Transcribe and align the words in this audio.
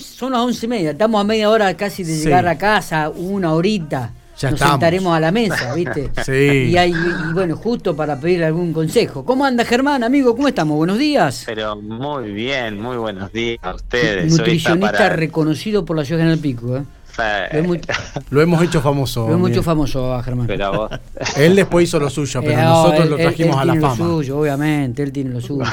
son 0.00 0.32
las 0.32 0.40
once 0.42 0.66
y 0.66 0.68
media, 0.68 0.90
estamos 0.92 1.20
a 1.20 1.24
media 1.24 1.50
hora 1.50 1.74
casi 1.76 2.04
de 2.04 2.16
llegar 2.18 2.46
a 2.48 2.56
casa, 2.58 3.10
una 3.10 3.52
horita. 3.54 4.12
Ya 4.38 4.50
Nos 4.50 4.58
estamos. 4.58 4.74
sentaremos 4.74 5.14
a 5.16 5.20
la 5.20 5.30
mesa, 5.30 5.74
¿viste? 5.74 6.10
Sí. 6.24 6.70
Y, 6.72 6.76
hay, 6.76 6.90
y 6.92 7.32
bueno, 7.32 7.54
justo 7.54 7.94
para 7.94 8.18
pedir 8.18 8.42
algún 8.42 8.72
consejo. 8.72 9.24
¿Cómo 9.24 9.44
anda 9.44 9.64
Germán, 9.64 10.02
amigo? 10.02 10.34
¿Cómo 10.34 10.48
estamos? 10.48 10.76
Buenos 10.78 10.98
días. 10.98 11.44
Pero 11.46 11.76
muy 11.76 12.32
bien, 12.32 12.80
muy 12.80 12.96
buenos 12.96 13.30
días 13.32 13.58
a 13.62 13.74
ustedes. 13.74 14.32
Nutricionista 14.32 14.92
para- 14.98 15.10
reconocido 15.10 15.84
por 15.84 15.96
la 15.98 16.04
ciudad 16.04 16.26
del 16.26 16.38
Pico, 16.38 16.76
¿eh? 16.78 16.82
Lo 17.18 17.58
hemos, 17.58 17.78
Lo 18.30 18.40
hemos 18.40 18.62
hecho 18.62 18.80
famoso. 18.80 19.28
lo 19.28 19.34
hemos 19.34 19.50
hecho 19.50 19.62
famoso 19.62 20.14
a 20.14 20.22
Germán. 20.22 20.46
Pero 20.46 20.72
vos, 20.72 20.90
Él 21.36 21.54
después 21.56 21.88
hizo 21.88 21.98
lo 22.00 22.08
suyo, 22.10 22.40
pero 22.40 22.52
Eh, 22.58 22.62
no, 22.62 22.70
nosotros 22.70 23.04
él- 23.04 23.10
lo 23.10 23.16
trajimos 23.16 23.54
él 23.56 23.60
a 23.60 23.64
la 23.64 23.72
tiene 23.72 23.86
fama. 23.88 24.04
Lo 24.06 24.12
suyo, 24.16 24.38
obviamente, 24.38 25.02
él 25.02 25.12
tiene 25.12 25.30
lo 25.30 25.40
suyo. 25.40 25.64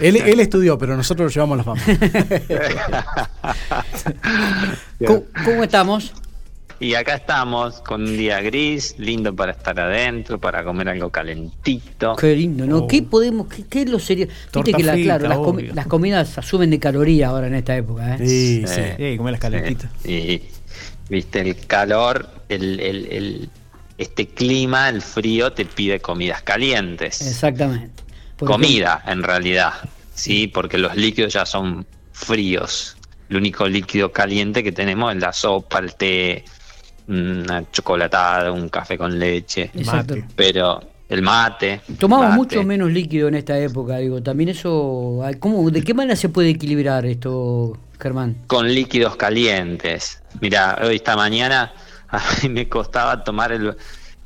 Él, 0.00 0.16
él 0.16 0.40
estudió, 0.40 0.78
pero 0.78 0.96
nosotros 0.96 1.26
lo 1.26 1.34
llevamos 1.34 1.54
a 1.54 1.56
la 1.58 1.64
fama. 1.64 1.82
¿Cómo, 5.06 5.22
cómo 5.44 5.62
estamos? 5.64 6.12
y 6.78 6.92
acá 6.92 7.14
estamos 7.14 7.80
con 7.80 8.02
un 8.02 8.18
día 8.18 8.38
gris, 8.42 8.96
lindo 8.98 9.34
para 9.34 9.52
estar 9.52 9.80
adentro, 9.80 10.38
para 10.38 10.62
comer 10.62 10.90
algo 10.90 11.08
calentito. 11.08 12.14
Qué 12.16 12.36
lindo, 12.36 12.66
¿no? 12.66 12.80
Oh. 12.80 12.86
¿Qué 12.86 13.02
podemos, 13.02 13.46
qué, 13.46 13.64
qué 13.64 13.82
es 13.82 13.88
lo 13.88 13.98
serio? 13.98 14.26
Viste 14.52 14.74
que 14.74 14.82
la- 14.84 14.92
frita, 14.92 15.18
claro, 15.18 15.54
las, 15.74 15.86
comidas 15.86 16.36
asumen 16.36 16.68
de 16.68 16.78
calorías 16.78 17.30
ahora 17.30 17.46
en 17.46 17.54
esta 17.54 17.74
época, 17.74 18.16
¿eh? 18.16 18.18
Sí, 18.28 18.64
sí. 18.66 18.74
Eh, 18.80 18.94
Sí, 19.12 19.16
comer 19.16 19.32
las 19.32 19.40
calentitas. 19.40 19.90
Y 20.04 20.42
viste 21.08 21.40
el 21.40 21.56
calor, 21.66 22.28
el, 22.48 22.80
el- 22.80 23.06
el- 23.12 23.50
este 23.98 24.26
clima, 24.28 24.88
el 24.90 25.00
frío 25.00 25.52
te 25.52 25.64
pide 25.64 26.00
comidas 26.00 26.42
calientes. 26.42 27.22
Exactamente. 27.26 28.02
Comida, 28.38 29.02
en 29.06 29.22
realidad. 29.22 29.72
Sí, 30.14 30.48
porque 30.48 30.76
los 30.76 30.94
líquidos 30.96 31.32
ya 31.32 31.46
son 31.46 31.86
fríos. 32.12 32.96
El 33.30 33.38
único 33.38 33.66
líquido 33.66 34.12
caliente 34.12 34.62
que 34.62 34.72
tenemos 34.72 35.14
es 35.14 35.20
la 35.20 35.32
sopa, 35.32 35.78
el 35.78 35.94
té, 35.94 36.44
una 37.08 37.70
chocolatada, 37.70 38.52
un 38.52 38.68
café 38.68 38.98
con 38.98 39.18
leche. 39.18 39.70
Exacto. 39.74 40.16
Mate. 40.16 40.28
Pero 40.36 40.80
el 41.08 41.22
mate. 41.22 41.80
Tomamos 41.98 42.26
mate. 42.26 42.36
mucho 42.36 42.62
menos 42.64 42.90
líquido 42.92 43.28
en 43.28 43.36
esta 43.36 43.58
época, 43.58 43.96
digo. 43.98 44.22
También 44.22 44.50
eso. 44.50 45.22
¿cómo, 45.40 45.70
¿De 45.70 45.82
qué 45.82 45.94
manera 45.94 46.16
se 46.16 46.28
puede 46.28 46.50
equilibrar 46.50 47.06
esto, 47.06 47.78
Germán? 48.00 48.36
con 48.46 48.66
líquidos 48.72 49.16
calientes. 49.16 50.22
Mira, 50.40 50.78
hoy 50.82 50.96
esta 50.96 51.16
mañana 51.16 51.72
a 52.08 52.20
mí 52.42 52.48
me 52.48 52.68
costaba 52.68 53.24
tomar 53.24 53.52
el, 53.52 53.76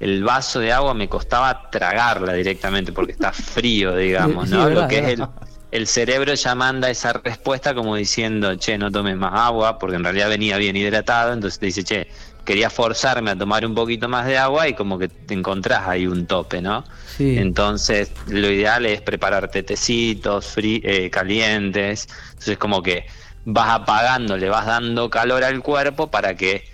el 0.01 0.25
vaso 0.25 0.61
de 0.61 0.73
agua, 0.73 0.95
me 0.95 1.09
costaba 1.09 1.71
tragarla 1.71 2.33
directamente 2.35 2.93
porque 2.93 3.13
está 3.13 3.33
frío, 3.33 3.97
digamos, 3.97 4.49
Sí, 4.49 4.55
¿no? 4.55 4.65
verdad, 4.65 4.83
Lo 4.83 4.89
que 4.89 4.99
es 4.99 5.09
el, 5.09 5.27
el 5.71 5.87
cerebro 5.87 6.35
ya 6.35 6.55
manda 6.55 6.91
esa 6.91 7.13
respuesta 7.13 7.75
como 7.75 7.95
diciendo, 7.97 8.55
che, 8.57 8.77
no 8.79 8.91
tomes 8.91 9.17
más 9.17 9.33
agua, 9.35 9.79
porque 9.79 9.97
en 9.97 10.05
realidad 10.05 10.29
venía 10.29 10.57
bien 10.57 10.77
hidratado, 10.77 11.33
entonces 11.33 11.59
te 11.61 11.67
dice, 11.67 11.85
che, 11.85 12.09
quería 12.45 12.71
forzarme 12.71 13.31
a 13.31 13.37
tomar 13.37 13.65
un 13.65 13.75
poquito 13.75 14.09
más 14.09 14.27
de 14.27 14.37
agua 14.37 14.67
y 14.67 14.75
como 14.75 14.99
que 14.99 15.09
te 15.09 15.35
encontrás 15.35 15.87
ahí 15.87 16.07
un 16.09 16.27
tope, 16.27 16.61
¿no? 16.61 16.85
Sí. 17.17 17.37
Entonces, 17.39 18.11
lo 18.27 18.51
ideal 18.51 18.87
es 18.87 19.03
prepararte 19.03 19.63
tecitos 19.63 20.57
frí- 20.57 20.81
eh, 20.83 21.11
calientes. 21.11 22.09
Entonces, 22.31 22.59
como 22.59 22.83
que 22.83 23.07
vas 23.45 23.71
apagando, 23.71 24.37
le 24.37 24.49
vas 24.49 24.67
dando 24.67 25.11
calor 25.11 25.45
al 25.45 25.63
cuerpo 25.63 26.11
para 26.11 26.35
que 26.37 26.65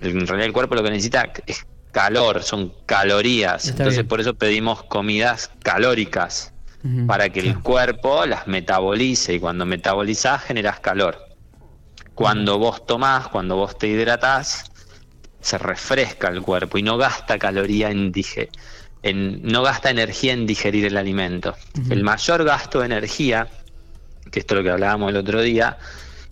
en 0.00 0.26
realidad 0.26 0.46
el 0.46 0.52
cuerpo 0.52 0.74
lo 0.74 0.82
que 0.82 0.90
necesita 0.90 1.32
es 1.46 1.66
calor, 1.92 2.42
son 2.42 2.72
calorías. 2.86 3.64
Está 3.64 3.72
Entonces, 3.84 3.98
bien. 4.00 4.08
por 4.08 4.20
eso 4.20 4.34
pedimos 4.34 4.82
comidas 4.84 5.50
calóricas 5.62 6.52
para 7.06 7.28
que 7.28 7.40
el 7.40 7.58
cuerpo 7.60 8.24
las 8.26 8.46
metabolice 8.46 9.34
y 9.34 9.40
cuando 9.40 9.66
metabolizás 9.66 10.42
generas 10.44 10.80
calor. 10.80 11.18
Cuando 12.14 12.58
vos 12.58 12.86
tomás, 12.86 13.28
cuando 13.28 13.56
vos 13.56 13.76
te 13.78 13.88
hidratás, 13.88 14.70
se 15.40 15.58
refresca 15.58 16.28
el 16.28 16.42
cuerpo 16.42 16.78
y 16.78 16.82
no 16.82 16.96
gasta 16.96 17.38
caloría 17.38 17.90
en 17.90 18.12
dije- 18.12 18.50
en 19.02 19.42
no 19.42 19.62
gasta 19.62 19.90
energía 19.90 20.32
en 20.32 20.46
digerir 20.46 20.86
el 20.86 20.96
alimento. 20.96 21.56
El 21.88 22.02
mayor 22.04 22.44
gasto 22.44 22.80
de 22.80 22.86
energía, 22.86 23.48
que 24.30 24.40
esto 24.40 24.54
es 24.54 24.58
lo 24.58 24.64
que 24.64 24.70
hablábamos 24.70 25.10
el 25.10 25.16
otro 25.16 25.40
día, 25.42 25.78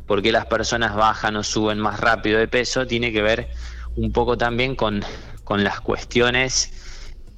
porque 0.06 0.32
las 0.32 0.46
personas 0.46 0.94
bajan 0.94 1.36
o 1.36 1.42
suben 1.42 1.78
más 1.78 2.00
rápido 2.00 2.38
de 2.38 2.48
peso, 2.48 2.86
tiene 2.86 3.12
que 3.12 3.22
ver 3.22 3.48
un 3.96 4.12
poco 4.12 4.38
también 4.38 4.74
con, 4.76 5.04
con 5.44 5.64
las 5.64 5.80
cuestiones 5.80 6.72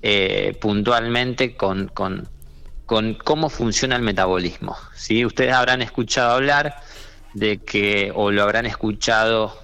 eh, 0.02 0.56
puntualmente 0.60 1.56
con, 1.56 1.88
con, 1.88 2.28
con 2.86 3.14
cómo 3.14 3.48
funciona 3.50 3.96
el 3.96 4.02
metabolismo. 4.02 4.76
¿sí? 4.94 5.24
Ustedes 5.24 5.52
habrán 5.52 5.82
escuchado 5.82 6.32
hablar 6.32 6.74
de 7.34 7.58
que, 7.58 8.12
o 8.14 8.30
lo 8.30 8.42
habrán 8.42 8.66
escuchado, 8.66 9.56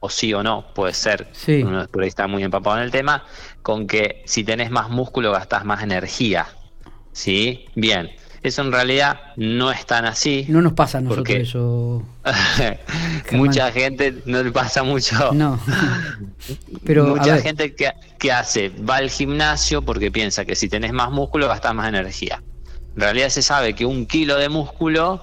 o 0.00 0.10
sí 0.10 0.32
o 0.34 0.42
no, 0.42 0.72
puede 0.74 0.92
ser, 0.94 1.28
Sí. 1.32 1.62
uno 1.62 1.86
por 1.88 2.02
ahí 2.02 2.08
está 2.08 2.26
muy 2.26 2.42
empapado 2.44 2.76
en 2.76 2.82
el 2.84 2.90
tema, 2.90 3.24
con 3.62 3.86
que 3.86 4.22
si 4.26 4.44
tenés 4.44 4.70
más 4.70 4.88
músculo 4.90 5.32
gastás 5.32 5.64
más 5.64 5.82
energía. 5.82 6.46
¿Sí? 7.12 7.66
Bien. 7.74 8.14
Eso 8.46 8.62
en 8.62 8.70
realidad 8.70 9.20
no 9.36 9.72
es 9.72 9.84
tan 9.86 10.04
así. 10.04 10.46
No 10.48 10.62
nos 10.62 10.72
pasa 10.74 10.98
a 10.98 11.00
nosotros 11.00 11.24
Porque- 11.26 11.40
eso. 11.42 12.02
Mucha 13.32 13.72
gente 13.72 14.22
no 14.24 14.40
le 14.42 14.52
pasa 14.52 14.84
mucho. 14.84 15.32
No. 15.32 15.58
Pero, 16.84 17.06
Mucha 17.16 17.38
gente 17.38 17.74
que, 17.74 17.90
que 18.18 18.30
hace, 18.30 18.68
va 18.68 18.96
al 18.96 19.10
gimnasio 19.10 19.82
porque 19.82 20.12
piensa 20.12 20.44
que 20.44 20.54
si 20.54 20.68
tenés 20.68 20.92
más 20.92 21.10
músculo 21.10 21.48
gastas 21.48 21.74
más 21.74 21.88
energía. 21.88 22.42
En 22.94 23.00
realidad 23.00 23.30
se 23.30 23.42
sabe 23.42 23.74
que 23.74 23.84
un 23.84 24.06
kilo 24.06 24.36
de 24.38 24.48
músculo 24.48 25.20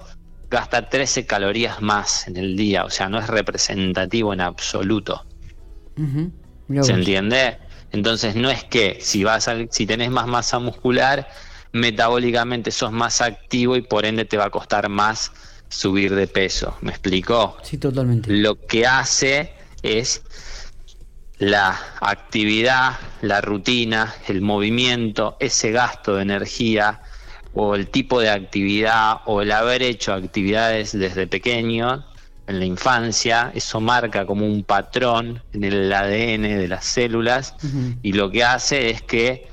gasta 0.50 0.90
13 0.90 1.26
calorías 1.26 1.82
más 1.82 2.28
en 2.28 2.36
el 2.38 2.58
día, 2.58 2.84
o 2.84 2.90
sea, 2.90 3.08
no 3.10 3.20
es 3.20 3.28
representativo 3.28 4.34
en 4.34 4.42
absoluto. 4.42 5.26
¿Se 6.82 6.92
entiende? 6.92 7.58
Entonces 7.94 8.36
no 8.36 8.50
es 8.50 8.64
que 8.66 8.98
si 9.02 9.24
vas 9.24 9.48
al- 9.48 9.70
si 9.72 9.86
tenés 9.86 10.12
más 10.12 10.28
masa 10.28 10.60
muscular, 10.60 11.28
metabólicamente 11.74 12.72
sos 12.72 12.92
más 12.92 13.20
activo 13.20 13.76
y 13.76 13.82
por 13.82 14.06
ende 14.06 14.26
te 14.26 14.38
va 14.38 14.46
a 14.46 14.50
costar 14.50 14.88
más 14.90 15.32
subir 15.68 16.14
de 16.16 16.28
peso. 16.28 16.78
¿Me 16.82 16.92
explicó? 16.92 17.58
Sí, 17.64 17.78
totalmente. 17.78 18.32
lo 18.32 18.56
que 18.56 18.86
hace 18.86 19.54
es 19.82 20.22
la 21.40 21.78
actividad, 22.00 23.00
la 23.22 23.42
rutina, 23.42 24.14
el 24.28 24.42
movimiento, 24.42 25.36
ese 25.40 25.72
gasto 25.72 26.16
de 26.16 26.22
energía 26.22 27.02
o 27.54 27.76
el 27.76 27.88
tipo 27.90 28.20
de 28.20 28.30
actividad 28.30 29.18
o 29.26 29.42
el 29.42 29.52
haber 29.52 29.82
hecho 29.82 30.14
actividades 30.14 30.98
desde 30.98 31.28
pequeño 31.28 32.06
en 32.46 32.60
la 32.60 32.66
infancia, 32.66 33.52
eso 33.56 33.80
marca 33.80 34.26
como 34.26 34.46
un 34.46 34.64
patrón 34.64 35.42
en 35.54 35.64
el 35.64 35.92
ADN 35.92 36.44
de 36.44 36.68
las 36.68 36.86
células 36.86 37.56
y 38.02 38.14
lo 38.14 38.30
que 38.30 38.44
hace 38.44 38.90
es 38.90 39.02
que 39.02 39.48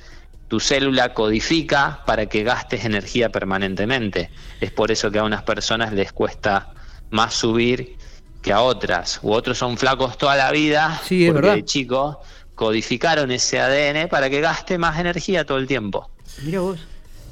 tu 0.50 0.58
célula 0.58 1.14
codifica 1.14 2.02
para 2.04 2.26
que 2.26 2.42
gastes 2.42 2.84
energía 2.84 3.30
permanentemente. 3.30 4.30
Es 4.60 4.72
por 4.72 4.90
eso 4.90 5.08
que 5.12 5.20
a 5.20 5.24
unas 5.24 5.44
personas 5.44 5.92
les 5.92 6.12
cuesta 6.12 6.74
más 7.10 7.34
subir 7.34 7.96
que 8.42 8.52
a 8.52 8.60
otras, 8.60 9.20
u 9.22 9.30
otros 9.32 9.56
son 9.58 9.76
flacos 9.78 10.18
toda 10.18 10.34
la 10.34 10.50
vida, 10.50 11.00
Sí, 11.06 11.24
es 11.24 11.30
porque 11.30 11.42
verdad. 11.46 11.54
de 11.56 11.64
chicos 11.64 12.16
codificaron 12.56 13.30
ese 13.30 13.60
ADN 13.60 14.08
para 14.08 14.28
que 14.28 14.40
gaste 14.40 14.76
más 14.76 14.98
energía 14.98 15.44
todo 15.46 15.58
el 15.58 15.68
tiempo. 15.68 16.10
Mirá 16.44 16.60
vos. 16.60 16.80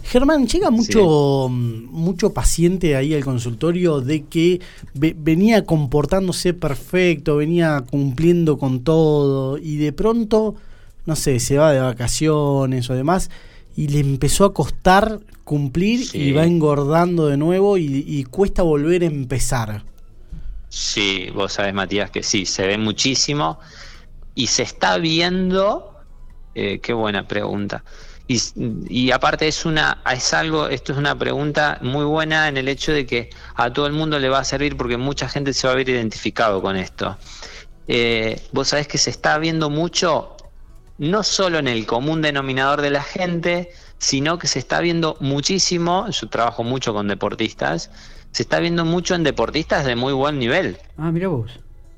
Germán, 0.04 0.46
llega 0.46 0.70
mucho, 0.70 1.48
mucho 1.50 2.32
paciente 2.32 2.94
ahí 2.94 3.14
al 3.14 3.24
consultorio 3.24 4.00
de 4.00 4.24
que 4.26 4.60
ve- 4.94 5.14
venía 5.18 5.64
comportándose 5.64 6.54
perfecto, 6.54 7.36
venía 7.36 7.82
cumpliendo 7.90 8.58
con 8.58 8.84
todo 8.84 9.58
y 9.58 9.76
de 9.76 9.92
pronto, 9.92 10.54
no 11.08 11.16
sé, 11.16 11.40
se 11.40 11.58
va 11.58 11.72
de 11.72 11.80
vacaciones 11.80 12.88
o 12.90 12.94
demás 12.94 13.30
y 13.74 13.88
le 13.88 14.00
empezó 14.00 14.44
a 14.44 14.54
costar 14.54 15.20
cumplir 15.44 16.04
Sí. 16.06 16.18
y 16.18 16.32
va 16.32 16.44
engordando 16.44 17.26
de 17.26 17.36
nuevo 17.36 17.78
y, 17.78 18.04
y 18.06 18.24
cuesta 18.24 18.62
volver 18.62 19.02
a 19.02 19.06
empezar. 19.06 19.84
Sí, 20.68 21.30
vos 21.34 21.54
sabés, 21.54 21.72
Matías, 21.74 22.10
que 22.10 22.22
sí, 22.22 22.44
se 22.44 22.66
ve 22.66 22.76
muchísimo 22.78 23.58
y 24.34 24.46
se 24.48 24.62
está 24.62 24.98
viendo. 24.98 25.94
eh, 26.54 26.80
qué 26.82 26.92
buena 26.92 27.26
pregunta. 27.26 27.84
Y 28.30 29.10
aparte 29.10 29.48
es 29.48 29.64
una, 29.64 30.02
es 30.12 30.34
algo, 30.34 30.68
esto 30.68 30.92
es 30.92 30.98
una 30.98 31.16
pregunta 31.18 31.78
muy 31.82 32.04
buena 32.04 32.48
en 32.48 32.56
el 32.58 32.68
hecho 32.68 32.92
de 32.92 33.06
que 33.06 33.30
a 33.54 33.72
todo 33.72 33.86
el 33.86 33.94
mundo 33.94 34.18
le 34.18 34.28
va 34.28 34.40
a 34.40 34.44
servir 34.44 34.76
porque 34.76 34.98
mucha 34.98 35.28
gente 35.30 35.54
se 35.54 35.66
va 35.66 35.72
a 35.72 35.76
ver 35.76 35.88
identificado 35.88 36.60
con 36.60 36.76
esto. 36.76 37.16
Eh, 37.86 38.42
vos 38.52 38.68
sabés 38.68 38.86
que 38.88 38.98
se 38.98 39.08
está 39.10 39.38
viendo 39.38 39.70
mucho, 39.70 40.36
no 40.98 41.22
solo 41.22 41.58
en 41.58 41.68
el 41.68 41.86
común 41.86 42.22
denominador 42.22 42.82
de 42.82 42.90
la 42.90 43.02
gente, 43.02 43.70
sino 43.98 44.38
que 44.38 44.46
se 44.46 44.58
está 44.58 44.80
viendo 44.80 45.16
muchísimo, 45.20 46.08
yo 46.10 46.28
trabajo 46.28 46.62
mucho 46.64 46.92
con 46.92 47.08
deportistas, 47.08 47.90
se 48.32 48.42
está 48.42 48.58
viendo 48.60 48.84
mucho 48.84 49.14
en 49.14 49.22
deportistas 49.24 49.84
de 49.86 49.96
muy 49.96 50.12
buen 50.12 50.38
nivel. 50.38 50.78
Ah, 50.96 51.10
mira 51.10 51.28
vos. 51.28 51.50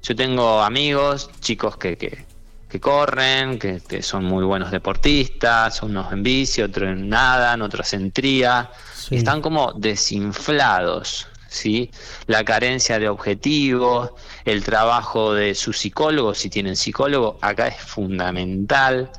Yo 0.03 0.15
tengo 0.17 0.63
amigos, 0.63 1.29
chicos 1.41 1.77
que, 1.77 1.99
que, 1.99 2.25
que 2.69 2.81
corren, 2.81 3.59
que, 3.59 3.81
que 3.87 4.03
son 4.03 4.25
muy 4.25 4.45
buenos 4.45 4.71
deportistas, 4.71 5.83
unos 5.83 6.11
en 6.13 6.23
bici, 6.23 6.63
otros 6.63 6.89
en 6.91 7.09
nada, 7.09 7.63
otros 7.63 7.93
en 7.93 8.11
tría, 8.13 8.71
Sí. 8.95 9.17
están 9.17 9.41
como 9.43 9.73
desinflados, 9.73 11.27
¿sí? 11.51 11.91
La 12.27 12.45
carencia 12.45 12.99
de 12.99 13.09
objetivos, 13.09 14.13
el 14.45 14.65
trabajo 14.65 15.35
de 15.35 15.55
su 15.55 15.73
psicólogo, 15.73 16.33
si 16.35 16.49
tienen 16.49 16.77
psicólogo, 16.77 17.39
acá 17.43 17.67
es 17.69 17.77
fundamental, 17.77 19.11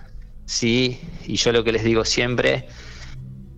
¿sí? 0.46 1.00
Y 1.26 1.36
yo 1.36 1.52
lo 1.52 1.64
que 1.64 1.74
les 1.74 1.84
digo 1.84 2.06
siempre, 2.06 2.68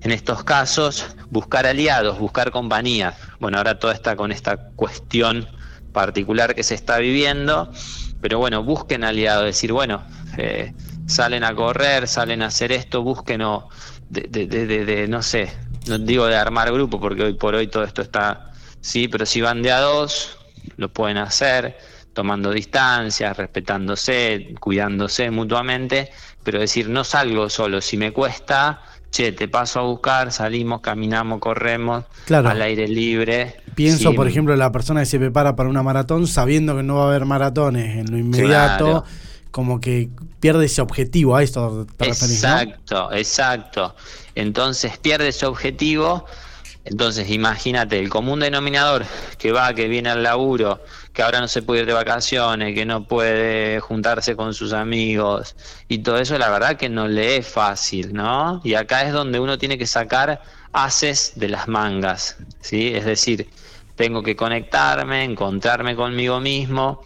en 0.01 0.11
estos 0.11 0.43
casos, 0.43 1.15
buscar 1.29 1.65
aliados, 1.65 2.19
buscar 2.19 2.51
compañía. 2.51 3.15
Bueno, 3.39 3.59
ahora 3.59 3.79
todo 3.79 3.91
está 3.91 4.15
con 4.15 4.31
esta 4.31 4.57
cuestión 4.75 5.47
particular 5.93 6.55
que 6.55 6.63
se 6.63 6.73
está 6.73 6.97
viviendo, 6.97 7.71
pero 8.21 8.39
bueno, 8.39 8.63
busquen 8.63 9.03
aliados, 9.03 9.45
decir, 9.45 9.71
bueno, 9.71 10.03
eh, 10.37 10.73
salen 11.05 11.43
a 11.43 11.53
correr, 11.53 12.07
salen 12.07 12.41
a 12.41 12.47
hacer 12.47 12.71
esto, 12.71 13.03
busquen 13.03 13.41
de, 14.09 14.21
de, 14.29 14.47
de, 14.47 14.85
de, 14.85 15.07
no 15.07 15.21
sé, 15.21 15.53
no 15.87 15.99
digo 15.99 16.25
de 16.25 16.35
armar 16.35 16.73
grupo 16.73 16.99
porque 16.99 17.23
hoy 17.23 17.33
por 17.33 17.53
hoy 17.53 17.67
todo 17.67 17.83
esto 17.83 18.01
está, 18.01 18.52
sí, 18.83 19.07
pero 19.07 19.25
si 19.25 19.41
van 19.41 19.63
de 19.63 19.71
a 19.71 19.79
dos, 19.79 20.37
lo 20.77 20.93
pueden 20.93 21.17
hacer 21.17 21.75
tomando 22.13 22.51
distancias, 22.51 23.35
respetándose, 23.35 24.53
cuidándose 24.59 25.31
mutuamente, 25.31 26.11
pero 26.43 26.59
decir, 26.59 26.87
no 26.89 27.03
salgo 27.03 27.49
solo, 27.49 27.81
si 27.81 27.97
me 27.97 28.11
cuesta, 28.11 28.83
che, 29.09 29.31
te 29.31 29.47
paso 29.47 29.79
a 29.79 29.83
buscar, 29.83 30.31
salimos, 30.31 30.81
caminamos, 30.81 31.39
corremos, 31.39 32.05
al 32.29 32.61
aire 32.61 32.87
libre. 32.87 33.55
Pienso, 33.73 34.13
por 34.13 34.27
ejemplo, 34.27 34.55
la 34.55 34.71
persona 34.71 34.99
que 34.99 35.07
se 35.07 35.17
prepara 35.17 35.55
para 35.55 35.69
una 35.69 35.81
maratón 35.81 36.27
sabiendo 36.27 36.75
que 36.75 36.83
no 36.83 36.97
va 36.97 37.05
a 37.05 37.07
haber 37.07 37.25
maratones 37.25 37.97
en 37.97 38.11
lo 38.11 38.17
inmediato 38.19 39.03
como 39.53 39.79
que 39.79 40.09
pierde 40.39 40.65
ese 40.65 40.81
objetivo, 40.81 41.35
a 41.35 41.43
esto 41.43 41.85
te 41.95 42.07
Exacto, 42.07 43.13
exacto. 43.13 43.95
Entonces 44.33 44.97
pierde 44.97 45.27
ese 45.27 45.45
objetivo. 45.45 46.25
Entonces 46.85 47.29
imagínate, 47.29 47.97
el 47.97 48.09
común 48.09 48.41
denominador 48.41 49.05
que 49.37 49.53
va, 49.53 49.73
que 49.73 49.87
viene 49.87 50.09
al 50.09 50.21
laburo, 50.23 50.81
que 51.13 51.23
ahora 51.23 51.39
no 51.39 51.47
se 51.47 51.61
puede 51.61 51.81
ir 51.81 51.85
de 51.85 51.93
vacaciones, 51.93 52.75
que 52.75 52.85
no 52.85 53.07
puede 53.07 53.79
juntarse 53.79 54.35
con 54.35 54.53
sus 54.53 54.73
amigos 54.73 55.55
y 55.87 55.99
todo 55.99 56.17
eso, 56.17 56.37
la 56.37 56.49
verdad 56.49 56.75
que 56.75 56.89
no 56.89 57.07
le 57.07 57.37
es 57.37 57.47
fácil, 57.47 58.13
¿no? 58.13 58.59
Y 58.65 58.73
acá 58.73 59.03
es 59.03 59.13
donde 59.13 59.39
uno 59.39 59.57
tiene 59.57 59.77
que 59.77 59.87
sacar 59.87 60.41
haces 60.73 61.33
de 61.35 61.49
las 61.49 61.67
mangas, 61.67 62.37
¿sí? 62.59 62.93
Es 62.93 63.05
decir, 63.05 63.47
tengo 63.95 64.21
que 64.23 64.35
conectarme, 64.35 65.23
encontrarme 65.23 65.95
conmigo 65.95 66.39
mismo, 66.41 67.01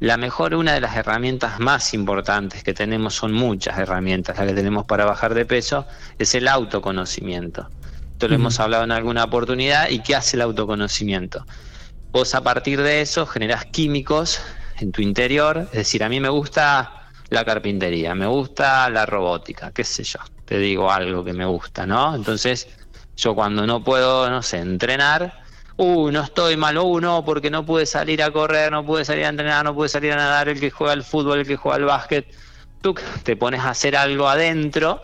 la 0.00 0.16
mejor, 0.16 0.54
una 0.56 0.74
de 0.74 0.80
las 0.80 0.96
herramientas 0.96 1.60
más 1.60 1.94
importantes 1.94 2.64
que 2.64 2.74
tenemos, 2.74 3.14
son 3.14 3.32
muchas 3.32 3.78
herramientas 3.78 4.36
las 4.36 4.48
que 4.48 4.52
tenemos 4.52 4.84
para 4.84 5.04
bajar 5.04 5.32
de 5.32 5.46
peso, 5.46 5.86
es 6.18 6.34
el 6.34 6.48
autoconocimiento. 6.48 7.68
Esto 8.22 8.28
lo 8.28 8.36
hemos 8.36 8.60
hablado 8.60 8.84
en 8.84 8.92
alguna 8.92 9.24
oportunidad. 9.24 9.88
¿Y 9.88 9.98
qué 9.98 10.14
hace 10.14 10.36
el 10.36 10.42
autoconocimiento? 10.42 11.44
Vos 12.12 12.36
a 12.36 12.40
partir 12.40 12.80
de 12.80 13.00
eso 13.00 13.26
generás 13.26 13.64
químicos 13.64 14.40
en 14.78 14.92
tu 14.92 15.02
interior, 15.02 15.66
es 15.72 15.78
decir, 15.78 16.04
a 16.04 16.08
mí 16.08 16.20
me 16.20 16.28
gusta 16.28 17.08
la 17.30 17.44
carpintería, 17.44 18.14
me 18.14 18.26
gusta 18.26 18.88
la 18.90 19.06
robótica, 19.06 19.72
qué 19.72 19.82
sé 19.82 20.04
yo, 20.04 20.20
te 20.44 20.56
digo 20.58 20.92
algo 20.92 21.24
que 21.24 21.32
me 21.32 21.44
gusta, 21.46 21.84
¿no? 21.84 22.14
Entonces, 22.14 22.68
yo 23.16 23.34
cuando 23.34 23.66
no 23.66 23.82
puedo, 23.82 24.30
no 24.30 24.40
sé, 24.40 24.58
entrenar, 24.58 25.42
uy, 25.76 26.12
no 26.12 26.22
estoy 26.22 26.56
mal, 26.56 26.78
uy, 26.78 27.02
no, 27.02 27.24
porque 27.24 27.50
no 27.50 27.66
pude 27.66 27.86
salir 27.86 28.22
a 28.22 28.30
correr, 28.30 28.70
no 28.70 28.86
pude 28.86 29.04
salir 29.04 29.24
a 29.24 29.30
entrenar, 29.30 29.64
no 29.64 29.74
pude 29.74 29.88
salir 29.88 30.12
a 30.12 30.16
nadar, 30.16 30.48
el 30.48 30.60
que 30.60 30.70
juega 30.70 30.92
al 30.92 31.02
fútbol, 31.02 31.40
el 31.40 31.46
que 31.48 31.56
juega 31.56 31.74
al 31.74 31.86
básquet, 31.86 32.32
tú 32.82 32.94
te 33.24 33.34
pones 33.34 33.62
a 33.62 33.70
hacer 33.70 33.96
algo 33.96 34.28
adentro, 34.28 35.02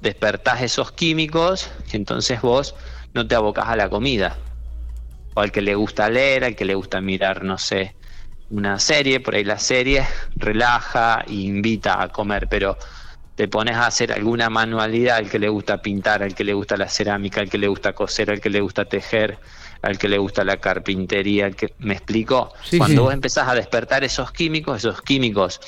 despertás 0.00 0.62
esos 0.62 0.92
químicos 0.92 1.70
y 1.92 1.96
entonces 1.96 2.40
vos 2.40 2.74
no 3.14 3.26
te 3.26 3.34
abocás 3.34 3.68
a 3.68 3.76
la 3.76 3.88
comida. 3.88 4.36
O 5.34 5.40
al 5.40 5.52
que 5.52 5.62
le 5.62 5.74
gusta 5.74 6.08
leer, 6.08 6.44
al 6.44 6.56
que 6.56 6.64
le 6.64 6.74
gusta 6.74 7.00
mirar, 7.00 7.44
no 7.44 7.58
sé, 7.58 7.94
una 8.50 8.78
serie, 8.78 9.20
por 9.20 9.34
ahí 9.34 9.44
la 9.44 9.58
serie 9.58 10.06
relaja 10.36 11.24
e 11.26 11.34
invita 11.34 12.02
a 12.02 12.08
comer, 12.08 12.46
pero 12.48 12.78
te 13.34 13.48
pones 13.48 13.76
a 13.76 13.86
hacer 13.86 14.12
alguna 14.12 14.48
manualidad, 14.48 15.16
al 15.18 15.28
que 15.28 15.38
le 15.38 15.48
gusta 15.48 15.82
pintar, 15.82 16.22
al 16.22 16.34
que 16.34 16.44
le 16.44 16.54
gusta 16.54 16.76
la 16.76 16.88
cerámica, 16.88 17.40
al 17.40 17.50
que 17.50 17.58
le 17.58 17.68
gusta 17.68 17.92
coser, 17.92 18.30
al 18.30 18.40
que 18.40 18.48
le 18.48 18.60
gusta 18.60 18.86
tejer, 18.86 19.38
al 19.82 19.98
que 19.98 20.08
le 20.08 20.16
gusta 20.16 20.42
la 20.42 20.56
carpintería, 20.56 21.50
que 21.50 21.74
me 21.78 21.94
explico. 21.94 22.54
Cuando 22.78 23.02
vos 23.02 23.12
empezás 23.12 23.48
a 23.48 23.54
despertar 23.54 24.04
esos 24.04 24.32
químicos, 24.32 24.78
esos 24.78 25.02
químicos 25.02 25.60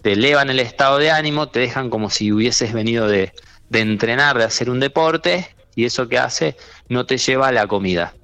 te 0.00 0.12
elevan 0.12 0.48
el 0.50 0.60
estado 0.60 0.98
de 0.98 1.10
ánimo, 1.10 1.48
te 1.48 1.60
dejan 1.60 1.90
como 1.90 2.08
si 2.08 2.32
hubieses 2.32 2.72
venido 2.72 3.06
de, 3.06 3.32
de 3.74 3.80
entrenar, 3.80 4.38
de 4.38 4.44
hacer 4.44 4.70
un 4.70 4.78
deporte, 4.78 5.48
y 5.74 5.84
eso 5.84 6.08
que 6.08 6.18
hace 6.18 6.56
no 6.88 7.04
te 7.04 7.18
lleva 7.18 7.48
a 7.48 7.52
la 7.52 7.66
comida. 7.66 8.14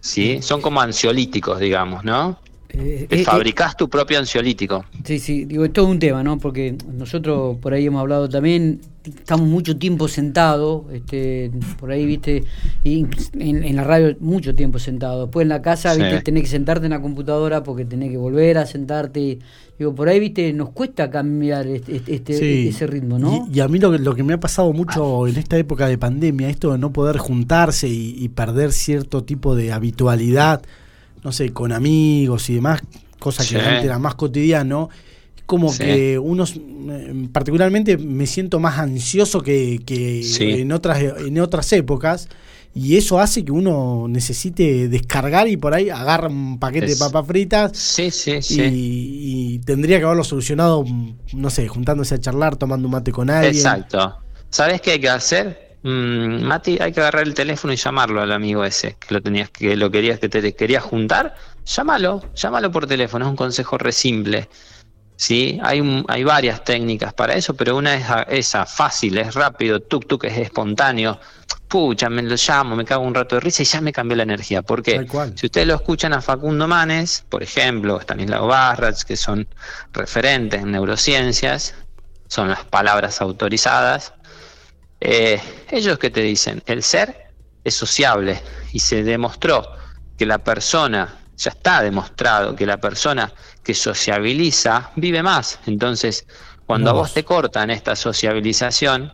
¿Sí? 0.00 0.42
Son 0.42 0.60
como 0.60 0.80
ansiolíticos, 0.80 1.58
digamos, 1.58 2.04
¿no? 2.04 2.38
Eh, 2.70 3.06
eh, 3.08 3.24
fabricás 3.24 3.76
tu 3.76 3.88
propio 3.88 4.18
ansiolítico. 4.18 4.84
Sí, 5.02 5.18
sí, 5.18 5.46
digo, 5.46 5.64
es 5.64 5.72
todo 5.72 5.86
un 5.86 5.98
tema, 5.98 6.22
¿no? 6.22 6.38
Porque 6.38 6.76
nosotros 6.92 7.56
por 7.58 7.72
ahí 7.72 7.86
hemos 7.86 8.00
hablado 8.00 8.28
también, 8.28 8.80
estamos 9.04 9.48
mucho 9.48 9.78
tiempo 9.78 10.06
sentados, 10.06 10.82
este, 10.92 11.50
por 11.80 11.90
ahí, 11.90 12.04
viste, 12.04 12.44
y 12.84 13.06
en, 13.38 13.74
la 13.74 13.84
radio 13.84 14.14
mucho 14.20 14.54
tiempo 14.54 14.78
sentado. 14.78 15.22
Después 15.22 15.44
en 15.44 15.48
la 15.48 15.62
casa, 15.62 15.94
viste, 15.94 16.20
tenés 16.20 16.42
que 16.42 16.50
sentarte 16.50 16.84
en 16.84 16.90
la 16.90 17.00
computadora 17.00 17.62
porque 17.62 17.86
tenés 17.86 18.10
que 18.10 18.18
volver 18.18 18.58
a 18.58 18.66
sentarte. 18.66 19.38
Digo, 19.78 19.94
por 19.94 20.08
ahí, 20.08 20.20
viste, 20.20 20.52
nos 20.52 20.70
cuesta 20.70 21.08
cambiar 21.08 21.66
este, 21.68 22.02
este 22.06 22.68
ese 22.68 22.86
ritmo, 22.86 23.18
¿no? 23.18 23.48
Y, 23.50 23.60
a 23.60 23.68
mí 23.68 23.78
lo 23.78 23.92
que, 23.92 23.98
lo 23.98 24.14
que 24.14 24.24
me 24.24 24.34
ha 24.34 24.40
pasado 24.40 24.74
mucho 24.74 25.26
en 25.26 25.36
esta 25.36 25.56
época 25.56 25.88
de 25.88 25.96
pandemia, 25.96 26.50
esto 26.50 26.72
de 26.72 26.78
no 26.78 26.92
poder 26.92 27.16
juntarse 27.16 27.88
y 27.88 28.28
perder 28.28 28.72
cierto 28.72 29.24
tipo 29.24 29.56
de 29.56 29.72
habitualidad 29.72 30.60
no 31.22 31.32
sé, 31.32 31.52
con 31.52 31.72
amigos 31.72 32.48
y 32.50 32.54
demás, 32.54 32.82
cosa 33.18 33.44
que 33.44 33.58
antes 33.58 33.84
era 33.84 33.98
más 33.98 34.14
cotidiano, 34.14 34.88
como 35.48 35.74
que 35.74 36.18
unos, 36.18 36.56
eh, 36.56 37.28
particularmente 37.32 37.96
me 37.96 38.26
siento 38.26 38.60
más 38.60 38.78
ansioso 38.78 39.40
que, 39.40 39.80
en, 39.88 40.72
otras, 40.72 41.00
en 41.00 41.40
otras 41.40 41.72
épocas. 41.72 42.28
Y 42.74 42.96
eso 42.96 43.18
hace 43.18 43.44
que 43.44 43.50
uno 43.50 44.06
necesite 44.08 44.88
descargar 44.88 45.48
y 45.48 45.56
por 45.56 45.72
ahí 45.72 45.88
agarra 45.88 46.28
un 46.28 46.58
paquete 46.58 46.88
de 46.88 46.96
papas 46.96 47.26
fritas. 47.26 47.72
Sí, 47.74 48.10
sí, 48.10 48.42
sí. 48.42 48.62
Y, 48.62 49.58
tendría 49.60 49.98
que 49.98 50.04
haberlo 50.04 50.22
solucionado, 50.22 50.84
no 51.32 51.50
sé, 51.50 51.66
juntándose 51.66 52.14
a 52.14 52.18
charlar, 52.18 52.56
tomando 52.56 52.86
un 52.86 52.92
mate 52.92 53.10
con 53.10 53.30
alguien. 53.30 53.56
Exacto. 53.56 54.18
¿Sabes 54.50 54.80
qué 54.82 54.92
hay 54.92 55.00
que 55.00 55.08
hacer? 55.08 55.67
Mm, 55.88 56.42
Mati, 56.42 56.76
hay 56.82 56.92
que 56.92 57.00
agarrar 57.00 57.22
el 57.22 57.32
teléfono 57.32 57.72
y 57.72 57.76
llamarlo 57.76 58.20
al 58.20 58.32
amigo 58.32 58.62
ese, 58.62 58.96
que 58.96 59.14
lo 59.14 59.22
tenías 59.22 59.48
que 59.48 59.74
lo 59.74 59.90
querías 59.90 60.18
que 60.18 60.28
te 60.28 60.54
querías 60.54 60.82
juntar, 60.82 61.34
llámalo, 61.64 62.22
llámalo 62.34 62.70
por 62.70 62.86
teléfono, 62.86 63.24
es 63.24 63.30
un 63.30 63.36
consejo 63.36 63.78
re 63.78 63.92
simple. 63.92 64.50
¿sí? 65.16 65.58
Hay, 65.62 66.04
hay 66.08 66.24
varias 66.24 66.62
técnicas 66.62 67.14
para 67.14 67.34
eso, 67.36 67.54
pero 67.54 67.74
una 67.74 67.94
es 67.94 68.04
esa, 68.28 68.66
fácil, 68.66 69.16
es 69.16 69.34
rápido, 69.34 69.80
tuk 69.80 70.06
tuk 70.06 70.24
es 70.24 70.36
espontáneo. 70.36 71.18
Pucha, 71.68 72.10
me 72.10 72.22
lo 72.22 72.36
llamo, 72.36 72.76
me 72.76 72.84
cago 72.84 73.04
un 73.04 73.14
rato 73.14 73.36
de 73.36 73.40
risa 73.40 73.62
y 73.62 73.64
ya 73.64 73.80
me 73.80 73.92
cambió 73.92 74.16
la 74.16 74.24
energía. 74.24 74.60
¿Por 74.60 74.82
qué? 74.82 75.06
Si 75.36 75.46
ustedes 75.46 75.66
lo 75.66 75.74
escuchan 75.74 76.12
a 76.12 76.20
Facundo 76.20 76.68
Manes, 76.68 77.24
por 77.30 77.42
ejemplo, 77.42 77.98
Stanislao 77.98 78.46
Barrats, 78.46 79.06
que 79.06 79.16
son 79.16 79.48
referentes 79.94 80.60
en 80.60 80.72
neurociencias, 80.72 81.74
son 82.28 82.50
las 82.50 82.64
palabras 82.64 83.22
autorizadas, 83.22 84.12
eh, 85.00 85.40
ellos 85.70 85.98
que 85.98 86.10
te 86.10 86.20
dicen, 86.20 86.62
el 86.66 86.82
ser 86.82 87.32
es 87.64 87.74
sociable 87.74 88.40
y 88.72 88.78
se 88.78 89.02
demostró 89.02 89.64
que 90.16 90.26
la 90.26 90.38
persona, 90.38 91.16
ya 91.36 91.50
está 91.50 91.82
demostrado 91.82 92.56
que 92.56 92.66
la 92.66 92.78
persona 92.78 93.32
que 93.62 93.74
sociabiliza 93.74 94.90
vive 94.96 95.22
más. 95.22 95.60
Entonces, 95.66 96.26
cuando 96.66 96.90
a 96.90 96.92
vos 96.92 97.14
te 97.14 97.24
cortan 97.24 97.70
esta 97.70 97.94
sociabilización, 97.94 99.12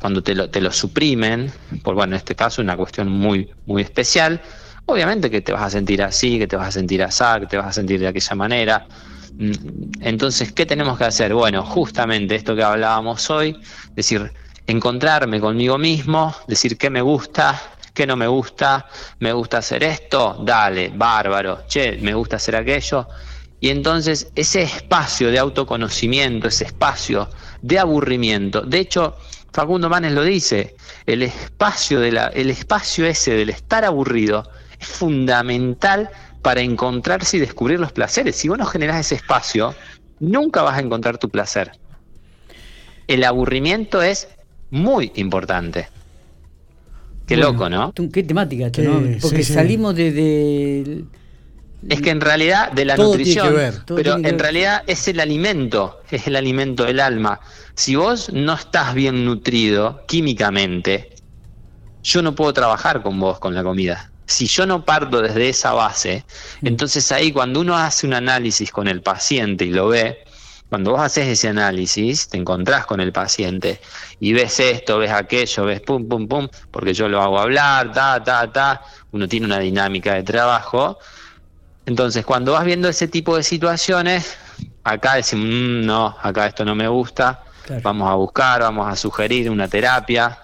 cuando 0.00 0.22
te 0.22 0.34
lo, 0.34 0.50
te 0.50 0.60
lo 0.60 0.72
suprimen, 0.72 1.52
por 1.82 1.94
bueno, 1.94 2.14
en 2.14 2.18
este 2.18 2.34
caso 2.34 2.62
una 2.62 2.76
cuestión 2.76 3.08
muy, 3.08 3.50
muy 3.66 3.82
especial, 3.82 4.40
obviamente 4.86 5.30
que 5.30 5.40
te 5.42 5.52
vas 5.52 5.62
a 5.62 5.70
sentir 5.70 6.02
así, 6.02 6.38
que 6.38 6.46
te 6.46 6.56
vas 6.56 6.68
a 6.68 6.72
sentir 6.72 7.02
así, 7.02 7.24
que 7.40 7.46
te 7.46 7.56
vas 7.56 7.66
a 7.66 7.72
sentir 7.72 8.00
de 8.00 8.08
aquella 8.08 8.34
manera. 8.34 8.86
Mm, 9.34 9.52
entonces, 10.00 10.52
¿qué 10.52 10.66
tenemos 10.66 10.98
que 10.98 11.04
hacer? 11.04 11.34
Bueno, 11.34 11.62
justamente 11.64 12.34
esto 12.34 12.56
que 12.56 12.62
hablábamos 12.62 13.28
hoy, 13.30 13.56
decir, 13.94 14.32
encontrarme 14.68 15.40
conmigo 15.40 15.78
mismo, 15.78 16.34
decir 16.46 16.76
qué 16.76 16.90
me 16.90 17.00
gusta, 17.00 17.60
qué 17.94 18.06
no 18.06 18.16
me 18.16 18.26
gusta, 18.26 18.86
me 19.18 19.32
gusta 19.32 19.58
hacer 19.58 19.82
esto, 19.82 20.36
dale, 20.44 20.92
bárbaro, 20.94 21.64
che, 21.66 21.98
me 22.02 22.12
gusta 22.12 22.36
hacer 22.36 22.54
aquello. 22.54 23.08
Y 23.60 23.70
entonces 23.70 24.30
ese 24.34 24.62
espacio 24.62 25.30
de 25.30 25.38
autoconocimiento, 25.38 26.48
ese 26.48 26.66
espacio 26.66 27.30
de 27.62 27.78
aburrimiento, 27.78 28.60
de 28.60 28.78
hecho, 28.80 29.16
Facundo 29.54 29.88
Manes 29.88 30.12
lo 30.12 30.22
dice, 30.22 30.76
el 31.06 31.22
espacio, 31.22 31.98
de 31.98 32.12
la, 32.12 32.26
el 32.26 32.50
espacio 32.50 33.06
ese 33.06 33.32
del 33.32 33.48
estar 33.48 33.86
aburrido 33.86 34.48
es 34.78 34.86
fundamental 34.86 36.10
para 36.42 36.60
encontrarse 36.60 37.38
y 37.38 37.40
descubrir 37.40 37.80
los 37.80 37.92
placeres. 37.92 38.36
Si 38.36 38.48
vos 38.48 38.58
no 38.58 38.66
generás 38.66 39.00
ese 39.00 39.14
espacio, 39.14 39.74
nunca 40.20 40.62
vas 40.62 40.76
a 40.76 40.80
encontrar 40.80 41.16
tu 41.16 41.30
placer. 41.30 41.72
El 43.08 43.24
aburrimiento 43.24 44.02
es 44.02 44.28
muy 44.70 45.12
importante. 45.16 45.88
Qué 47.26 47.36
loco, 47.36 47.68
¿no? 47.68 47.92
Qué 48.12 48.22
temática. 48.22 48.70
Porque 49.20 49.44
salimos 49.44 49.94
de, 49.94 51.04
Es 51.88 52.00
que 52.00 52.10
en 52.10 52.20
realidad 52.20 52.72
de 52.72 52.86
la 52.86 52.96
nutrición, 52.96 53.54
pero 53.86 54.16
en 54.16 54.38
realidad 54.38 54.82
es 54.86 55.08
el 55.08 55.20
alimento, 55.20 56.00
es 56.10 56.26
el 56.26 56.36
alimento 56.36 56.84
del 56.84 57.00
alma. 57.00 57.40
Si 57.74 57.96
vos 57.96 58.32
no 58.32 58.54
estás 58.54 58.94
bien 58.94 59.24
nutrido 59.24 60.04
químicamente, 60.06 61.10
yo 62.02 62.22
no 62.22 62.34
puedo 62.34 62.52
trabajar 62.52 63.02
con 63.02 63.20
vos 63.20 63.38
con 63.38 63.54
la 63.54 63.62
comida. 63.62 64.10
Si 64.24 64.46
yo 64.46 64.66
no 64.66 64.84
parto 64.84 65.22
desde 65.22 65.48
esa 65.48 65.72
base, 65.72 66.24
mm. 66.60 66.66
entonces 66.66 67.10
ahí 67.12 67.32
cuando 67.32 67.60
uno 67.60 67.76
hace 67.76 68.06
un 68.06 68.14
análisis 68.14 68.70
con 68.70 68.88
el 68.88 69.00
paciente 69.00 69.64
y 69.64 69.70
lo 69.70 69.88
ve, 69.88 70.18
cuando 70.68 70.92
vos 70.92 71.00
haces 71.00 71.26
ese 71.26 71.48
análisis, 71.48 72.28
te 72.28 72.36
encontrás 72.36 72.84
con 72.84 73.00
el 73.00 73.12
paciente 73.12 73.80
y 74.20 74.34
ves 74.34 74.60
esto, 74.60 74.98
ves 74.98 75.10
aquello, 75.10 75.64
ves 75.64 75.80
pum, 75.80 76.06
pum, 76.08 76.28
pum, 76.28 76.48
porque 76.70 76.92
yo 76.92 77.08
lo 77.08 77.22
hago 77.22 77.38
hablar, 77.38 77.92
ta, 77.92 78.22
ta, 78.22 78.52
ta, 78.52 78.82
uno 79.12 79.26
tiene 79.26 79.46
una 79.46 79.60
dinámica 79.60 80.14
de 80.14 80.22
trabajo. 80.22 80.98
Entonces, 81.86 82.24
cuando 82.26 82.52
vas 82.52 82.64
viendo 82.64 82.88
ese 82.88 83.08
tipo 83.08 83.34
de 83.36 83.42
situaciones, 83.42 84.36
acá 84.84 85.14
decimos, 85.14 85.46
mm, 85.46 85.86
no, 85.86 86.14
acá 86.20 86.46
esto 86.46 86.64
no 86.66 86.74
me 86.74 86.86
gusta, 86.86 87.44
vamos 87.82 88.10
a 88.10 88.14
buscar, 88.14 88.60
vamos 88.60 88.92
a 88.92 88.96
sugerir 88.96 89.50
una 89.50 89.68
terapia, 89.68 90.38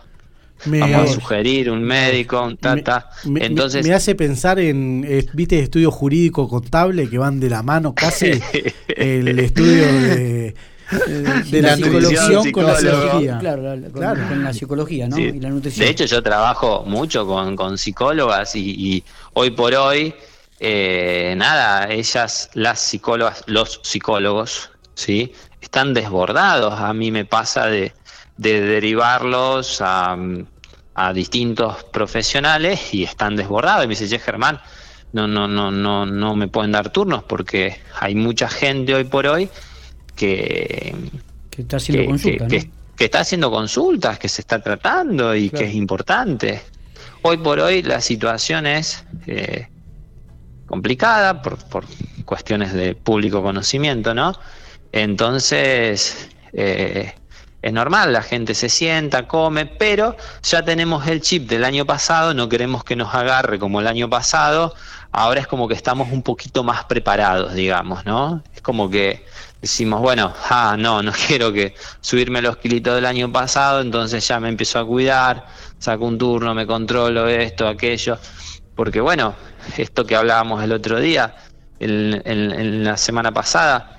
me, 0.67 0.81
vamos 0.81 1.11
a 1.11 1.15
sugerir 1.15 1.71
un 1.71 1.83
médico, 1.83 2.43
un 2.43 2.57
tata. 2.57 3.11
Me, 3.25 3.45
Entonces, 3.45 3.87
me 3.87 3.95
hace 3.95 4.15
pensar 4.15 4.59
en, 4.59 5.05
eh, 5.07 5.27
viste, 5.33 5.59
estudio 5.59 5.91
jurídico 5.91 6.49
contable 6.49 7.09
que 7.09 7.19
van 7.19 7.41
de 7.41 7.51
la 7.51 7.63
mano 7.63 7.95
casi 7.95 8.41
el 8.89 9.39
estudio 9.39 9.85
de, 9.85 10.55
de, 11.51 11.63
la, 11.63 11.77
nutrición 11.77 12.51
con 12.53 12.67
la 12.67 12.77
psicología. 12.77 13.39
Claro, 13.39 13.93
con, 13.93 14.45
la 14.45 14.53
psicología, 14.53 15.09
¿no? 15.09 15.19
Y 15.19 15.41
la 15.41 15.51
nutrición. 15.51 15.85
De 15.85 15.91
hecho, 15.91 16.05
yo 16.05 16.23
trabajo 16.23 16.85
mucho 16.87 17.27
con, 17.27 17.57
con 17.57 17.79
psicólogas 17.79 18.55
y, 18.57 19.05
hoy 19.35 19.51
por 19.51 19.75
hoy, 19.75 20.15
eh, 20.61 21.35
nada, 21.37 21.91
ellas, 21.91 22.51
las 22.55 22.81
psicólogas, 22.81 23.45
los 23.47 23.81
psicólogos, 23.83 24.71
¿sí? 24.95 25.33
Están 25.61 25.95
desbordados. 25.95 26.79
A 26.79 26.93
mí 26.93 27.11
me 27.11 27.25
pasa 27.25 27.67
de, 27.67 27.93
de 28.37 28.61
derivarlos 28.61 29.81
a 29.81 30.17
a 30.95 31.13
distintos 31.13 31.85
profesionales 31.85 32.95
y 32.95 33.03
están 33.03 33.37
desbordados. 33.37 33.85
Y 33.85 33.89
me 33.89 33.95
dice, 33.95 34.09
che, 34.09 34.19
Germán, 34.19 34.61
no, 35.13 35.27
no, 35.27 35.49
no, 35.49 35.71
no, 35.71 36.07
no 36.07 36.37
me 36.37 36.49
pueden 36.49 36.73
dar 36.73 36.91
turnos 36.91 37.25
porque 37.25 37.77
hay 37.99 38.15
mucha 38.15 38.49
gente 38.49 38.95
hoy 38.95 39.05
por 39.05 39.27
hoy 39.27 39.49
que, 40.15 40.95
que 41.51 41.63
está 41.63 41.77
haciendo 41.77 42.07
consultas. 42.07 42.49
Que, 42.97 43.05
está 43.05 43.21
haciendo 43.21 43.51
consultas, 43.51 44.19
que 44.19 44.29
se 44.29 44.41
está 44.41 44.63
tratando 44.63 45.35
y 45.35 45.51
que 45.51 45.65
es 45.65 45.75
importante. 45.75 46.63
Hoy 47.23 47.39
por 47.39 47.59
hoy 47.59 47.83
la 47.83 48.01
situación 48.01 48.67
es 48.67 49.05
eh, 49.27 49.67
complicada 50.67 51.43
por, 51.43 51.59
por 51.65 51.85
cuestiones 52.25 52.73
de 52.73 52.95
público 52.95 53.43
conocimiento, 53.43 54.15
¿no? 54.15 54.33
Entonces, 54.93 56.29
eh, 56.53 57.15
es 57.65 57.73
normal, 57.73 58.13
la 58.13 58.21
gente 58.21 58.55
se 58.55 58.69
sienta, 58.69 59.27
come, 59.27 59.65
pero 59.65 60.19
ya 60.43 60.63
tenemos 60.63 61.07
el 61.07 61.23
chip 61.23 61.49
del 61.49 61.65
año 61.65 61.87
pasado, 61.87 62.35
no 62.35 62.47
queremos 62.47 62.85
que 62.85 62.95
nos 62.95 63.15
agarre 63.15 63.59
como 63.59 63.81
el 63.81 63.87
año 63.87 64.11
pasado, 64.11 64.75
ahora 65.13 65.41
es 65.41 65.47
como 65.47 65.67
que 65.67 65.73
estamos 65.73 66.13
un 66.13 66.23
poquito 66.23 66.63
más 66.63 66.85
preparados, 66.85 67.55
digamos, 67.55 68.05
¿no? 68.05 68.43
Es 68.55 68.61
como 68.61 68.91
que 68.91 69.25
decimos, 69.63 70.03
bueno, 70.03 70.35
ah, 70.51 70.77
no, 70.79 71.03
no 71.03 71.11
quiero 71.27 71.55
que 71.55 71.75
subirme 72.03 72.43
los 72.43 72.59
kilitos 72.59 72.97
del 72.97 73.07
año 73.07 73.33
pasado, 73.33 73.81
entonces 73.81 74.29
ya 74.29 74.39
me 74.41 74.51
empiezo 74.51 74.79
a 74.79 74.87
cuidar, 74.87 75.47
saco 75.79 76.05
un 76.05 76.19
turno, 76.19 76.53
me 76.53 76.67
controlo 76.67 77.29
esto, 77.29 77.67
aquello, 77.67 78.19
porque 78.77 79.01
bueno, 79.01 79.35
esto 79.79 80.05
que 80.05 80.15
hablábamos 80.15 80.63
el 80.63 80.71
otro 80.71 81.01
día, 81.01 81.35
en 81.81 82.85
la 82.85 82.99
semana 82.99 83.33
pasada, 83.33 83.94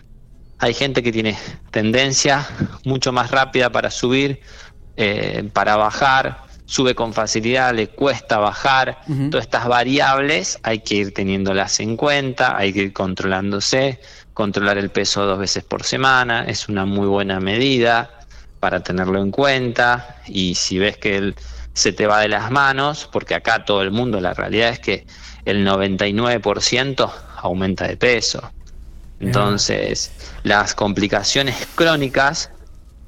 hay 0.60 0.74
gente 0.74 1.04
que 1.04 1.12
tiene 1.12 1.38
tendencia 1.72 2.48
mucho 2.86 3.12
más 3.12 3.32
rápida 3.32 3.70
para 3.70 3.92
subir, 3.92 4.40
eh, 4.98 5.50
para 5.54 5.76
bajar, 5.76 6.46
sube 6.66 6.96
con 6.96 7.14
facilidad, 7.14 7.74
le 7.74 7.90
cuesta 7.90 8.40
bajar. 8.40 9.00
Todas 9.30 9.46
estas 9.46 9.68
variables 9.68 10.60
hay 10.64 10.80
que 10.80 10.96
ir 10.96 11.14
teniéndolas 11.14 11.80
en 11.80 11.96
cuenta, 11.98 12.58
hay 12.58 12.74
que 12.74 12.84
ir 12.84 12.94
controlándose, 12.94 14.00
controlar 14.34 14.78
el 14.78 14.90
peso 14.90 15.26
dos 15.26 15.40
veces 15.40 15.64
por 15.64 15.84
semana, 15.84 16.46
es 16.46 16.68
una 16.68 16.86
muy 16.86 17.08
buena 17.08 17.40
medida 17.40 18.20
para 18.60 18.82
tenerlo 18.82 19.22
en 19.22 19.32
cuenta 19.32 20.18
y 20.26 20.56
si 20.56 20.80
ves 20.80 20.98
que 20.98 21.36
se 21.74 21.92
te 21.92 22.08
va 22.08 22.22
de 22.22 22.30
las 22.30 22.50
manos, 22.52 23.08
porque 23.12 23.36
acá 23.36 23.66
todo 23.66 23.82
el 23.82 23.92
mundo, 23.92 24.20
la 24.22 24.34
realidad 24.34 24.70
es 24.70 24.80
que 24.80 25.06
el 25.44 25.68
99% 25.68 27.12
aumenta 27.38 27.88
de 27.88 27.98
peso. 27.98 28.52
Entonces, 29.20 30.12
las 30.44 30.76
complicaciones 30.76 31.68
crónicas, 31.76 32.52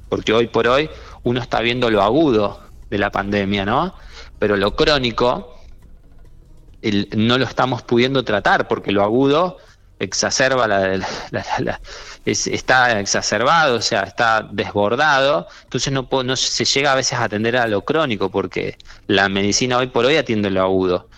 porque 0.08 0.32
hoy 0.32 0.46
por 0.46 0.66
hoy 0.66 0.88
uno 1.22 1.40
está 1.40 1.60
viendo 1.60 1.90
lo 1.90 2.02
agudo 2.02 2.60
de 2.90 2.98
la 2.98 3.10
pandemia, 3.10 3.64
¿no? 3.64 3.94
Pero 4.38 4.56
lo 4.56 4.74
crónico 4.74 5.54
no 7.16 7.38
lo 7.38 7.44
estamos 7.44 7.82
pudiendo 7.82 8.24
tratar 8.24 8.68
porque 8.68 8.92
lo 8.92 9.02
agudo 9.02 9.58
exacerba 9.98 10.68
la, 10.68 11.80
está 12.24 13.00
exacerbado, 13.00 13.76
o 13.76 13.82
sea, 13.82 14.02
está 14.02 14.48
desbordado, 14.50 15.48
entonces 15.64 15.92
no, 15.92 16.08
no 16.22 16.36
se 16.36 16.64
llega 16.64 16.92
a 16.92 16.94
veces 16.94 17.18
a 17.18 17.24
atender 17.24 17.56
a 17.56 17.66
lo 17.66 17.84
crónico 17.84 18.30
porque 18.30 18.76
la 19.08 19.28
medicina 19.28 19.78
hoy 19.78 19.88
por 19.88 20.04
hoy 20.04 20.16
atiende 20.16 20.50
lo 20.50 20.62
agudo. 20.62 21.08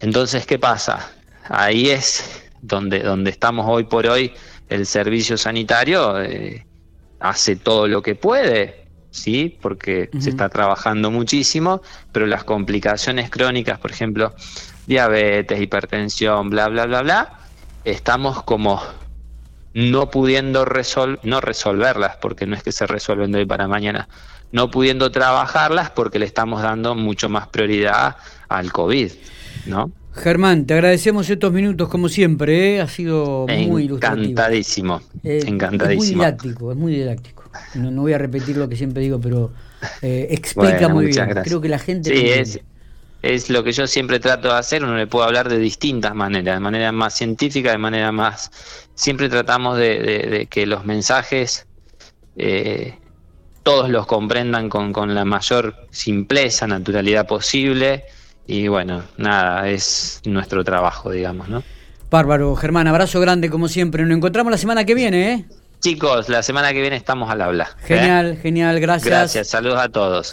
Entonces, 0.00 0.44
¿qué 0.44 0.58
pasa? 0.58 1.10
Ahí 1.48 1.88
es 1.88 2.43
donde, 2.66 3.00
donde 3.00 3.30
estamos 3.30 3.66
hoy 3.68 3.84
por 3.84 4.06
hoy, 4.06 4.32
el 4.68 4.86
servicio 4.86 5.36
sanitario 5.36 6.20
eh, 6.20 6.66
hace 7.20 7.56
todo 7.56 7.86
lo 7.86 8.02
que 8.02 8.14
puede, 8.14 8.86
¿sí? 9.10 9.56
Porque 9.60 10.08
se 10.18 10.30
está 10.30 10.48
trabajando 10.48 11.10
muchísimo, 11.10 11.82
pero 12.10 12.26
las 12.26 12.44
complicaciones 12.44 13.30
crónicas, 13.30 13.78
por 13.78 13.90
ejemplo, 13.90 14.34
diabetes, 14.86 15.60
hipertensión, 15.60 16.50
bla, 16.50 16.68
bla, 16.68 16.86
bla, 16.86 17.02
bla, 17.02 17.38
estamos 17.84 18.42
como 18.42 18.82
no 19.74 20.10
pudiendo 20.10 20.64
resol 20.64 21.18
no 21.22 21.40
resolverlas, 21.40 22.16
porque 22.16 22.46
no 22.46 22.56
es 22.56 22.62
que 22.62 22.72
se 22.72 22.86
resuelven 22.86 23.32
de 23.32 23.40
hoy 23.40 23.46
para 23.46 23.68
mañana, 23.68 24.08
no 24.52 24.70
pudiendo 24.70 25.10
trabajarlas 25.10 25.90
porque 25.90 26.18
le 26.18 26.26
estamos 26.26 26.62
dando 26.62 26.94
mucho 26.94 27.28
más 27.28 27.48
prioridad 27.48 28.16
al 28.48 28.72
COVID, 28.72 29.12
¿no? 29.66 29.90
Germán, 30.14 30.64
te 30.64 30.74
agradecemos 30.74 31.28
estos 31.28 31.52
minutos 31.52 31.88
como 31.88 32.08
siempre, 32.08 32.76
¿eh? 32.76 32.80
ha 32.80 32.86
sido 32.86 33.46
muy 33.48 33.84
ilustrativo. 33.84 34.22
Encantadísimo, 34.22 35.02
eh, 35.24 35.42
encantadísimo. 35.44 35.90
Es 35.92 35.98
muy 35.98 36.14
didáctico, 36.14 36.70
es 36.70 36.76
muy 36.78 36.92
didáctico. 36.94 37.50
No, 37.74 38.02
voy 38.02 38.12
a 38.12 38.18
repetir 38.18 38.56
lo 38.56 38.68
que 38.68 38.76
siempre 38.76 39.02
digo, 39.02 39.20
pero 39.20 39.52
eh, 40.02 40.28
explica 40.30 40.88
muy 40.88 41.06
bien. 41.06 41.28
Creo 41.42 41.60
que 41.60 41.68
la 41.68 41.80
gente... 41.80 42.16
Sí, 42.16 42.28
es, 42.28 42.60
es 43.22 43.50
lo 43.50 43.64
que 43.64 43.72
yo 43.72 43.86
siempre 43.88 44.20
trato 44.20 44.48
de 44.48 44.54
hacer, 44.54 44.84
uno 44.84 44.96
le 44.96 45.08
puede 45.08 45.26
hablar 45.26 45.48
de 45.48 45.58
distintas 45.58 46.14
maneras, 46.14 46.56
de 46.56 46.60
manera 46.60 46.92
más 46.92 47.14
científica, 47.14 47.72
de 47.72 47.78
manera 47.78 48.12
más... 48.12 48.50
Siempre 48.94 49.28
tratamos 49.28 49.78
de, 49.78 50.46
que 50.48 50.66
los 50.66 50.84
mensajes 50.84 51.66
todos 53.64 53.88
los 53.90 54.06
comprendan 54.06 54.68
con, 54.68 54.92
con 54.92 55.14
la 55.14 55.24
mayor 55.24 55.74
simpleza, 55.90 56.66
naturalidad 56.68 57.26
posible 57.26 58.04
y 58.46 58.68
bueno, 58.68 59.02
nada, 59.16 59.68
es 59.68 60.20
nuestro 60.24 60.64
trabajo, 60.64 61.10
digamos, 61.10 61.48
¿no? 61.48 61.62
Bárbaro, 62.10 62.54
Germán, 62.54 62.86
abrazo 62.86 63.20
grande 63.20 63.50
como 63.50 63.68
siempre. 63.68 64.04
Nos 64.04 64.16
encontramos 64.16 64.50
la 64.50 64.58
semana 64.58 64.84
que 64.84 64.94
viene, 64.94 65.32
¿eh? 65.32 65.44
Chicos, 65.80 66.28
la 66.28 66.42
semana 66.42 66.72
que 66.72 66.80
viene 66.80 66.96
estamos 66.96 67.28
al 67.30 67.42
habla. 67.42 67.68
Genial, 67.84 68.38
genial, 68.40 68.80
gracias. 68.80 69.06
Gracias, 69.10 69.48
saludos 69.48 69.80
a 69.80 69.88
todos. 69.88 70.32